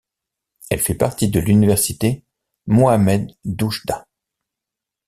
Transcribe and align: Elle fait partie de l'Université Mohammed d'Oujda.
Elle 0.71 0.79
fait 0.79 0.95
partie 0.95 1.29
de 1.29 1.39
l'Université 1.39 2.23
Mohammed 2.65 3.29
d'Oujda. 3.45 4.07